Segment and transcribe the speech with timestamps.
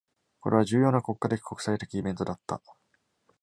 [0.39, 2.59] これは重要な国家的、国際的イベントだった。